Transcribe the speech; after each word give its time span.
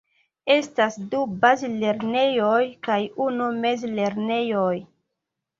Estas 0.53 0.95
du 1.11 1.19
bazlernejoj 1.43 2.63
kaj 2.89 2.97
unu 3.27 3.51
mezlernejo. 3.67 4.69